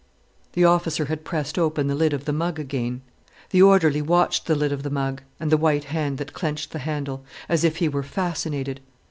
The 0.53 0.65
officer 0.65 1.05
had 1.05 1.23
pressed 1.23 1.59
open 1.59 1.85
the 1.85 1.93
lid 1.93 2.11
of 2.11 2.25
the 2.25 2.33
mug 2.33 2.57
again. 2.57 3.03
The 3.51 3.61
orderly 3.61 4.01
watched 4.01 4.47
the 4.47 4.55
lid 4.55 4.71
of 4.71 4.81
the 4.81 4.89
mug, 4.89 5.21
and 5.39 5.51
the 5.51 5.57
white 5.57 5.83
hand 5.93 6.17
that 6.17 6.33
clenched 6.33 6.71
the 6.71 6.79
handle, 6.79 7.23
as 7.47 7.63
if 7.63 7.75
he 7.77 7.87
were 7.87 8.01
fascinated. 8.01 8.79